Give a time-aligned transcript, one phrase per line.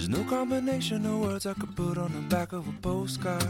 [0.00, 3.44] There's no combination of words I could put on the back of a postcard.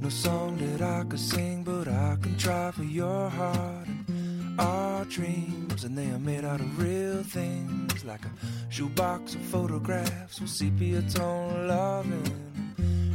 [0.00, 3.86] No song that I could sing, but I can try for your heart.
[4.08, 9.42] And our dreams, and they are made out of real things, like a shoebox of
[9.42, 12.45] photographs with sepia tone loving.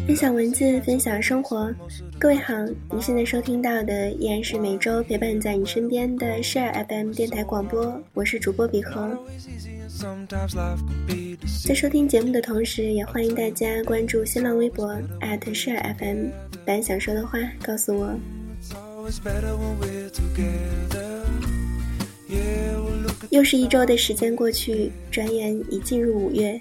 [0.07, 1.73] 分享文字，分享生活。
[2.19, 2.53] 各位好，
[2.91, 9.17] 你现在收听到的依然是每周陪伴在你身边的 Share FM 电台广播，我是主播比和。
[11.65, 16.27] 在收听节目的同时，也欢迎大家关注新浪微博 @Share FM，
[16.65, 18.13] 把你想说的话告诉我。
[23.29, 26.59] 又是一周的时间过去，转眼已进入五月。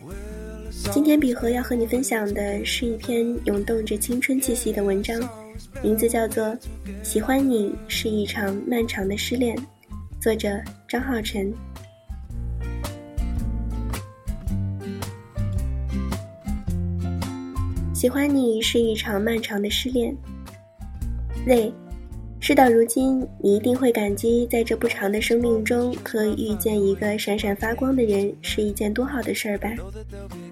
[0.88, 5.20] 今天比和要和你分享的是一篇涌动着青春气息的文章，
[5.82, 6.44] 名字叫做
[7.02, 9.56] 《喜欢你是一场漫长的失恋》，
[10.20, 11.52] 作者张浩晨。
[17.94, 20.16] 喜欢你是一场漫长的失恋。
[21.46, 21.72] 累。
[22.42, 29.70] 事到如今，你一定会感激，在这不长的生命中，可以遇见一个闪闪发光的人，是一件多好的事儿吧？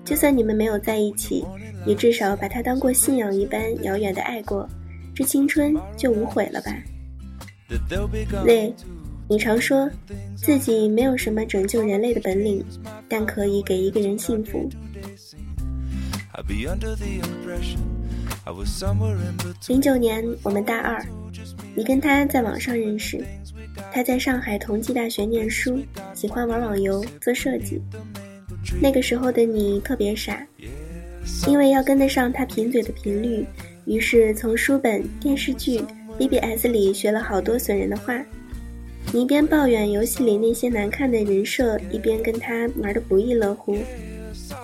[0.08, 1.44] 就算你们没有在一起，
[1.84, 4.66] 也至少把他当过信仰一般遥远的爱过，
[5.14, 6.74] 这青春就无悔了吧？
[8.46, 8.72] 累，
[9.28, 9.86] 你常说
[10.34, 12.64] 自己没有什么拯救人类的本领，
[13.06, 14.66] 但可以给一个人幸福。
[19.68, 21.04] 零九年，我们大二。
[21.76, 23.22] 你跟他在网上认识，
[23.92, 25.78] 他在上海同济大学念书，
[26.14, 27.82] 喜欢玩网游、做设计。
[28.80, 30.46] 那个时候的你特别傻，
[31.46, 33.44] 因为要跟得上他贫嘴的频率，
[33.86, 35.82] 于是从书本、电视剧、
[36.18, 38.22] BBS 里学了好多损人的话。
[39.12, 43.76] 你一边抱怨游戏里那些难看的人设，一边跟他玩得不亦乐乎。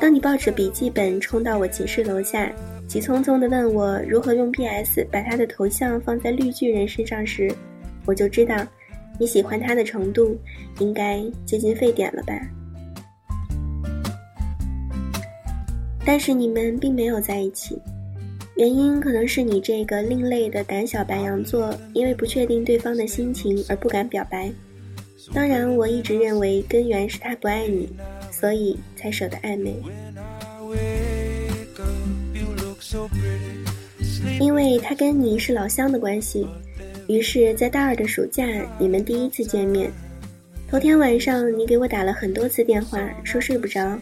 [0.00, 2.52] 当你抱着笔记本冲到我寝室楼下。
[2.86, 7.50] 急匆匆地问我如何用 PS 把他的头像放在绿巨人身上时，
[8.04, 8.54] 我就知道
[9.18, 10.38] 你喜欢他的程度
[10.80, 12.38] 应该接近沸点了吧。
[16.04, 17.78] 但是你们并没有在一起，
[18.56, 24.52] 原因可能是你这个另类的胆小白羊座，因为不确定对方的心情而不敢表白。
[25.32, 27.88] 当然，我一直认为根源是他不爱你，
[28.30, 29.74] 所以才舍得暧昧。
[34.38, 36.46] 因为他跟你是老乡的关系，
[37.08, 38.46] 于是，在大二的暑假，
[38.78, 39.90] 你们第一次见面。
[40.70, 43.98] 头天晚上，你给我打了很多次电话，说睡不着。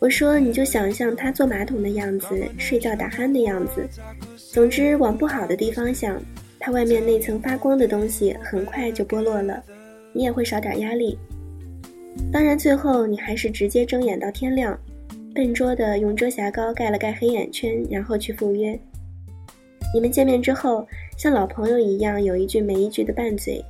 [0.00, 3.88] 我说，你就想象他坐马桶的样子，睡觉打鼾的样子。
[4.36, 6.22] 总之，往不好的地方想，
[6.60, 9.62] 他外面那层发光的东西很快就剥落了，
[10.12, 11.18] 你也会少点压力。
[12.32, 14.78] 当然，最后你还是直接睁眼到天亮。
[15.34, 18.78] 笨拙的用遮瑕膏盖了盖黑眼圈，然后去赴约。
[19.94, 20.86] 你们见面之后，
[21.16, 23.64] 像老朋友一样，有一句没一句的拌嘴。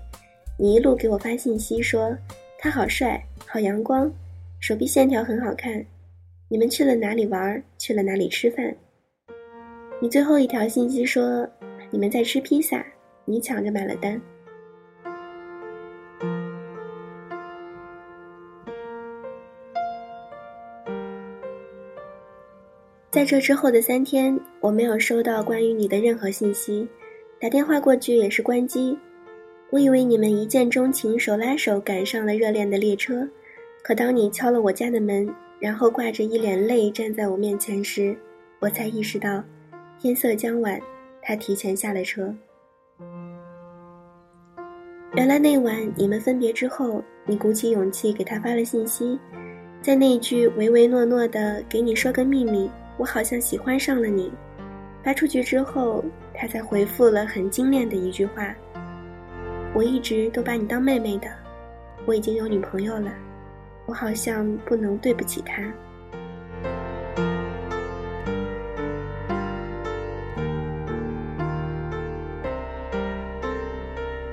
[0.59, 2.17] 你一路给我发信息说
[2.59, 4.11] 他好帅，好阳光，
[4.61, 5.85] 手臂线条很好看。
[6.51, 7.63] 你们去了哪里玩？
[7.77, 8.75] 去了哪里吃饭？
[10.01, 11.47] 你最后一条信息说
[11.91, 12.83] 你们在吃披萨，
[13.27, 14.19] 你抢着买了单。
[23.11, 26.89] 在这之后的三天，我没有收到关于你的任何信息，
[27.39, 28.99] 打电话过去也是关机。
[29.69, 33.29] 我以为你们一见钟情，手拉手赶上了热恋的列车。
[33.83, 35.29] 可当你敲了我家的门，
[35.61, 38.17] 然后挂着一脸泪站在我面前时，
[38.61, 39.43] 我才意识到，
[39.99, 40.81] 天色将晚，
[41.21, 42.35] 他提前下了车。
[45.15, 49.19] 原来那晚你们分别之后，你鼓起勇气给他发了信息，
[49.83, 52.71] 在那句唯唯诺诺的“给你说个秘密”。
[52.99, 54.31] 我好像喜欢上了你，
[55.03, 56.05] 发出去之后，
[56.35, 58.55] 他才回复了很精炼的一句话
[59.75, 61.29] ：“我一直都把你当妹妹的，
[62.05, 63.13] 我已经有女朋友了，
[63.89, 65.63] 我好像不能对不起他。”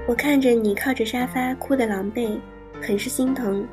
[0.08, 2.38] 我看着你靠着沙发哭得狼狈，
[2.80, 3.68] 很是心疼。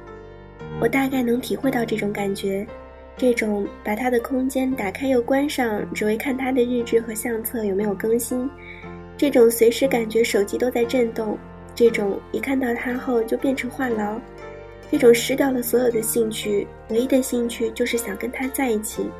[0.81, 2.67] 我大概能体会到这种感觉。
[3.14, 8.49] 这种把他的空间打开又关上，只为看他的日志和相册有没有更新；
[9.19, 11.37] 这种随时感觉手机都在震动；
[11.75, 14.19] 这种一看到他后就变成话痨；
[14.92, 19.10] 这种失掉了所有的兴趣，唯一的兴趣就是想跟他在一起。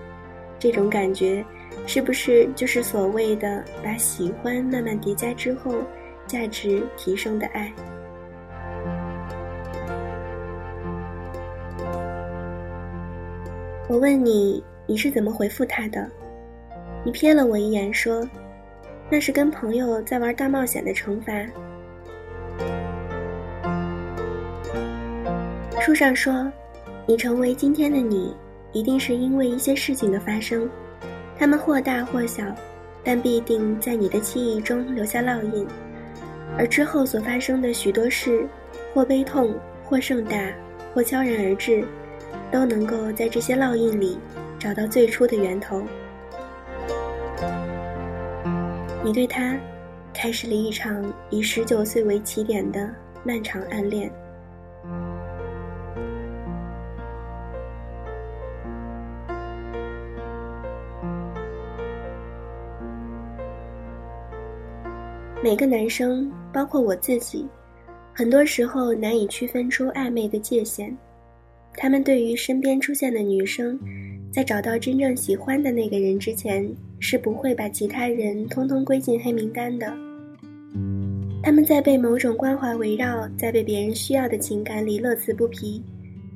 [0.59, 1.43] 这种感觉，
[1.87, 5.77] 是不是就是所谓的把喜欢慢慢叠加之后，
[6.27, 7.73] 价值提升的爱？
[13.89, 16.07] 我问你，你是怎么回复他的？
[17.03, 18.29] 你瞥了我一眼，说
[19.09, 21.33] ：“那是跟朋友在玩大冒险的惩罚。”
[25.85, 26.49] 书上说，
[27.09, 28.33] 你成为今天的你，
[28.71, 30.71] 一定是因为一些事情的发生，
[31.37, 32.45] 它们或大或小，
[33.03, 35.67] 但必定在你的记忆中留下烙印。
[36.57, 38.47] 而之后所发生的许多事，
[38.95, 39.53] 或悲痛，
[39.83, 40.55] 或盛大，
[40.95, 41.85] 或悄然而至，
[42.53, 44.17] 都能够在这些烙印里
[44.61, 45.83] 找到最初的源头。
[49.03, 49.57] 你对他，
[50.15, 52.89] 开始了一场以十九岁为起点的
[53.25, 54.09] 漫长暗恋。
[65.45, 67.45] 每个男生，包括我自己，
[68.15, 70.97] 很多时候难以区分出暧昧的界限。
[71.77, 73.77] 他们对于身边出现的女生，
[74.33, 76.65] 在找到真正喜欢的那个人之前，
[77.01, 79.93] 是不会把其他人通通归进黑名单的。
[81.43, 85.83] 他们在被某种关怀围绕，在被别人需要的情感里乐此不疲。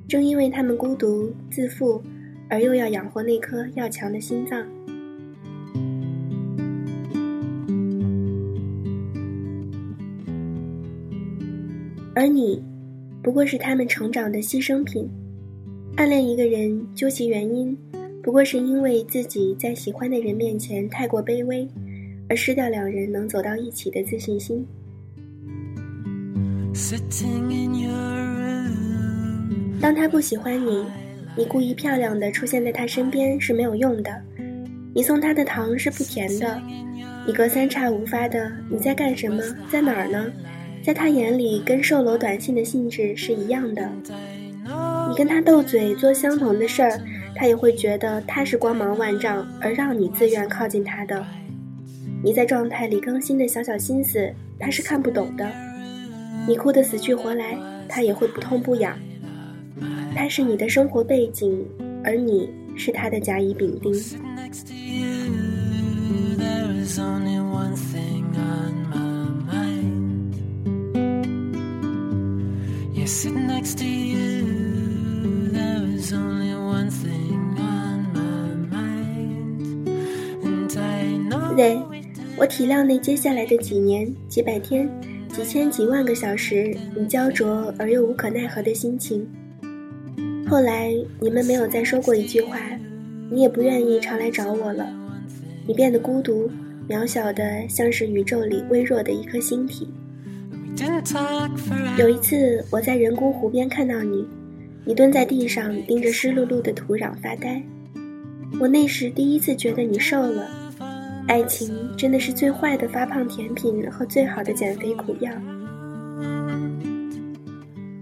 [0.09, 2.03] 正因为他们孤独自负，
[2.51, 4.67] 而又要养活那颗要强的心脏。
[12.19, 12.65] 而你，
[13.23, 15.07] 不过是他们成长的牺牲品。
[15.97, 17.77] 暗恋一个人，究其原因，
[18.23, 21.69] 不过是因为自己在喜欢的人面前太过卑微，
[22.27, 24.67] 而失掉两人能走到一起的自信心。
[29.79, 30.87] 当他不喜欢你，
[31.37, 34.11] 你故意漂亮的出现在他身边是没有用的。
[34.95, 36.59] 你送他的糖是不甜的，
[37.27, 40.33] 你隔三差五发的你在干什么，在哪儿呢？
[40.87, 43.91] 在他眼里，跟售楼短信的性质是一样的。
[45.09, 47.01] 你跟他斗嘴做相同的事儿，
[47.35, 51.27] 他也会觉得他是光芒万丈，而让你自愿靠近他的。
[52.23, 55.51] 你在状态里更新的小小心思，他是看不懂的。
[56.47, 57.59] 你哭得死去活来，
[57.89, 58.97] 他也会不痛不痒。
[60.15, 61.67] 他是你的生活背景，
[62.05, 63.93] 而你是他的甲乙丙丁。
[81.57, 81.81] 对，
[82.37, 84.87] 我体谅那接下来的几年、几百天、
[85.33, 89.27] 几千几万个小时，你焦灼而又无可奈何的心情。
[90.47, 92.59] 后来你们没有再说过一句话，
[93.31, 94.87] 你也不愿意常来找我了，
[95.67, 96.51] 你变得孤独、
[96.89, 99.89] 渺小的，像是宇宙里微弱的一颗星体。
[101.99, 104.27] 有一次，我在人工湖边看到你，
[104.85, 107.63] 你蹲在地上盯着湿漉漉的土壤发呆。
[108.61, 110.49] 我那时第一次觉得你瘦了。
[111.29, 115.31] 爱情真的是最坏的发胖甜品和最好的减肥苦药。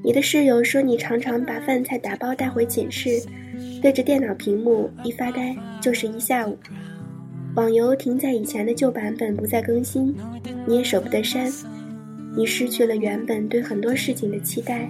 [0.02, 3.08] 你的室友说你常常把饭菜打包带回寝室，
[3.80, 6.58] 对着电脑屏幕一发呆就是一下午。
[7.54, 10.14] 网游停在以前的旧版本不再更新，
[10.66, 11.50] 你也舍不得删。
[12.36, 14.88] 你失去了原本对很多事情的期待，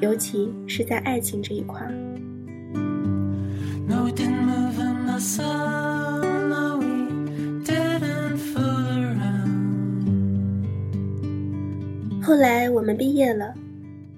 [0.00, 1.80] 尤其是在爱情这一块。
[12.22, 13.54] 后来我们毕业了，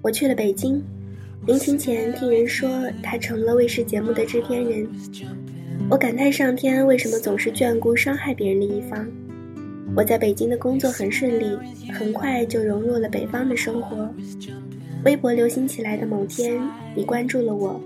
[0.01, 0.83] 我去了北京。
[1.45, 2.69] 临行前听人说
[3.01, 4.87] 他成了卫视节目的制片人，
[5.89, 9.07] 我感叹上天为什么总是眷顾伤害别人的一方。
[9.99, 11.45] 我在北京的工作很顺利，
[11.91, 14.09] 很快就融入了北方的生活。
[15.03, 16.57] 微博流行起来的某天，
[16.95, 17.77] 你关注了我，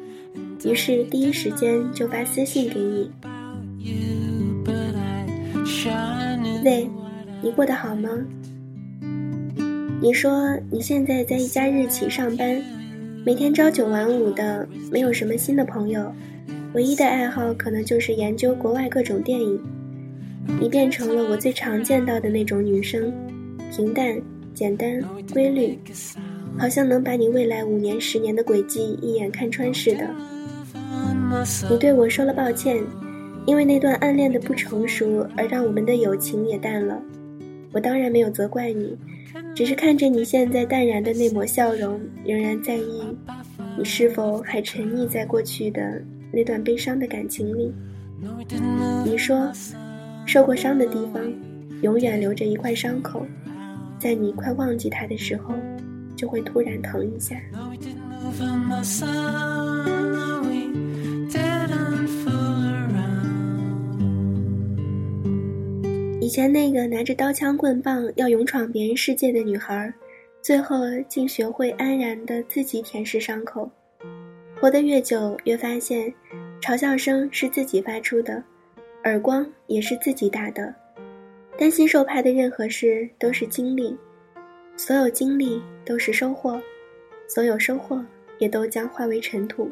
[0.63, 3.10] 于是第一时间就发私信给你。
[6.63, 6.88] 喂，
[7.41, 8.08] 你过得好吗？
[10.00, 12.62] 你说你现在在一家日企上班，
[13.25, 16.13] 每天朝九晚五的，没有什么新的朋友，
[16.75, 19.60] 唯一的爱好可能就是研究国外各种电影。
[20.59, 23.12] 你变成了我最常见到的那种女生，
[23.71, 24.21] 平淡、
[24.53, 25.77] 简单、规律，
[26.57, 30.09] 好像能把你未来五年、十年的轨迹一眼看穿似的。
[31.69, 32.81] 你对我说了抱歉，
[33.45, 37.01] 因为那段暗恋的不成熟而让我们的友情也淡了。
[37.71, 38.97] 我当然没有责怪你，
[39.55, 43.01] 只是看着你现在淡然的那抹笑容，仍然在意
[43.77, 47.73] 你是否还沉溺在过去的那段悲伤的感情里。
[49.03, 49.51] 你说。
[50.25, 51.22] 受过伤的地方
[51.82, 53.25] 永远留着一块伤口，
[54.00, 55.53] 在你快忘记它的时候，
[56.15, 57.36] 就会突然疼一下。
[66.20, 69.94] 以前那个拿着刀枪棍棒要勇闯别人世界的女孩，
[70.42, 70.77] 最后
[71.08, 73.70] 竟学会安然的自己舔舐伤口，
[74.60, 76.12] 活得越久越发现
[76.62, 78.42] 嘲笑声是自己发出的。
[79.03, 80.74] 耳光也是自己打的。
[81.57, 83.95] 担心受怕的任何事都是经历，
[84.75, 86.60] 所有经历都是收获，
[87.27, 88.03] 所有收获
[88.39, 89.72] 也都将化为尘土。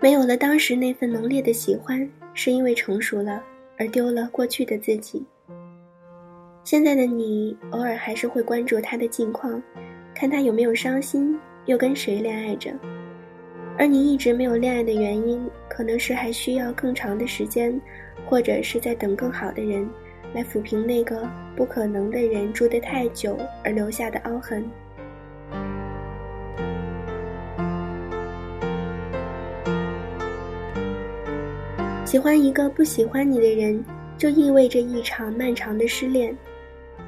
[0.00, 3.40] 没有了当时那份浓烈的喜欢，是因为成熟了，
[3.78, 5.24] 而丢了过去的自己。
[6.64, 9.62] 现在的你，偶尔还是会关注他的近况，
[10.22, 12.70] 看他有没有伤心，又跟谁恋爱着。
[13.76, 17.76] 而你一直没有恋爱的原因，可能是还需要更长的时间，
[18.24, 19.84] 或者是在等更好的人，
[20.32, 24.64] 来抚平那个不可能的人住得太久而留下的凹痕。
[32.04, 33.84] 喜欢一个不喜欢你的人，
[34.16, 36.32] 就意味着一场漫长的失恋。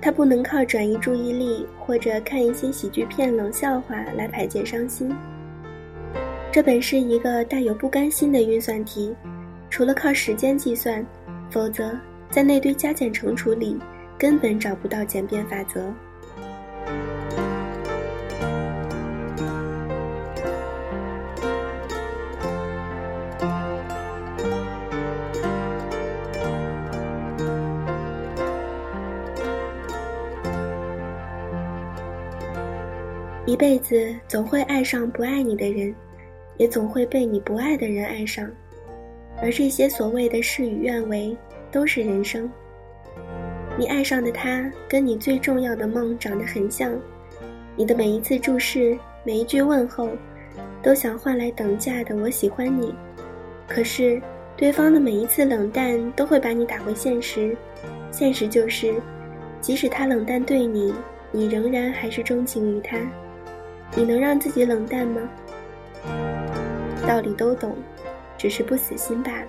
[0.00, 5.14] 他不能靠转移注意力或者看一些喜剧片、冷笑话来排解伤心。
[6.52, 9.14] 这本是一个带有不甘心的运算题，
[9.70, 11.04] 除了靠时间计算，
[11.50, 11.98] 否则
[12.30, 13.78] 在那堆加减乘除里
[14.18, 15.92] 根本找不到简便法则。
[33.46, 35.94] 一辈子总会爱上不爱你的人，
[36.56, 38.50] 也总会被你不爱的人爱上，
[39.42, 41.36] 而这些所谓的事与愿违，
[41.70, 42.50] 都是人生。
[43.76, 46.90] 你爱上的他，跟你最重要的梦长得很像，
[47.76, 50.08] 你的每一次注视，每一句问候，
[50.82, 52.94] 都想换来等价的“我喜欢你”。
[53.68, 54.22] 可是，
[54.56, 57.54] 对方的每一次冷淡，都会把你打回现实。
[58.10, 58.94] 现实就是，
[59.60, 60.94] 即使他冷淡对你，
[61.30, 62.96] 你仍然还是钟情于他。
[63.96, 65.20] 你能让自己冷淡吗？
[67.06, 67.76] 道理都懂，
[68.36, 69.48] 只是不死心罢了。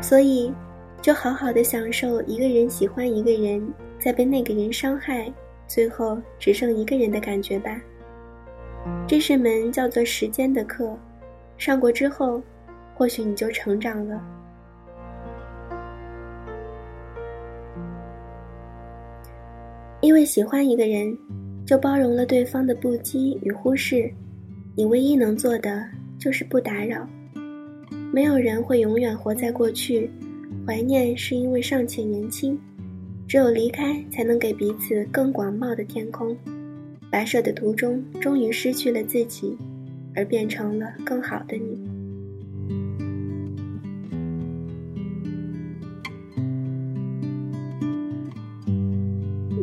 [0.00, 0.52] 所以，
[1.00, 5.32] 就好好的享受一个人喜欢一个人，再被那个人伤害，
[5.66, 7.80] 最后只剩一个人的感觉吧。
[9.06, 10.96] 这是门叫做时间的课，
[11.58, 12.42] 上过之后，
[12.94, 14.20] 或许你就成长了。
[20.10, 21.16] 因为喜欢一个人，
[21.64, 24.12] 就包容了对方的不羁与忽视。
[24.74, 25.88] 你唯一能做的
[26.18, 27.08] 就是不打扰。
[28.12, 30.10] 没有人会永远活在过去，
[30.66, 32.58] 怀念是因为尚且年轻。
[33.28, 36.36] 只有离开，才能给彼此更广袤的天空。
[37.08, 39.56] 跋涉的途中，终于失去了自己，
[40.16, 41.88] 而变成了更好的你。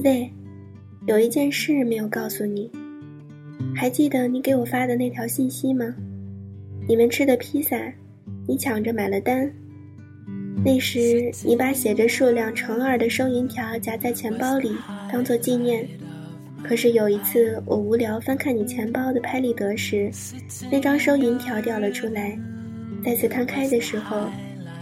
[0.02, 0.30] Z，
[1.08, 2.70] 有一件事没有告诉你，
[3.74, 5.96] 还记得你给我发的那条信息吗？
[6.86, 7.82] 你们吃的披萨，
[8.46, 9.50] 你抢着买了单。
[10.66, 14.76] 那时你把写着数量乘二的收银条夹在钱包里，
[15.10, 15.88] 当做纪念。
[16.62, 20.12] 可是有一次我无聊翻看你钱包的拍立得时，
[20.70, 22.38] 那张收银条掉了出来。
[23.02, 24.30] 再次摊开的时候，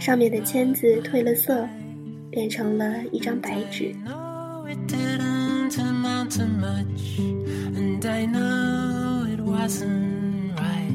[0.00, 1.68] 上面的签字褪了色，
[2.32, 3.94] 变成了一张白纸。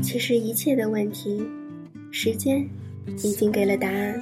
[0.02, 1.42] 其实一切的问题，
[2.12, 2.68] 时间
[3.08, 4.20] 已经给了答案。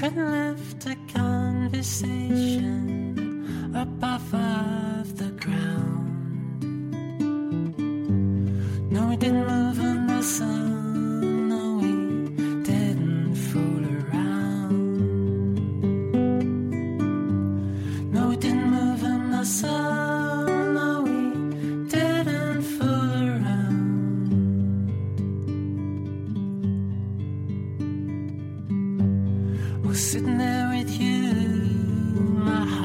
[0.00, 4.30] could lift a conversation above
[5.18, 5.29] the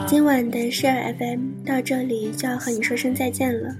[0.07, 3.75] 今晚的事儿 FM 到这里就要和你说声再见了，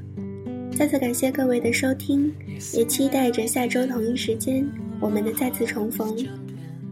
[0.76, 2.34] 再次感谢各位的收听，
[2.74, 4.68] 也期待着下周同一时间
[5.00, 6.16] 我们的再次重逢。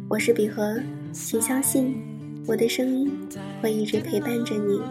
[0.10, 0.80] 我是比和，
[1.12, 1.96] 请相信
[2.48, 3.12] 我的声音
[3.62, 4.82] 会一直陪伴着你。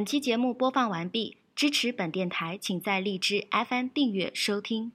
[0.00, 4.92] 本期节目播放完毕，支持本电台，请在荔枝 FM 订阅收听。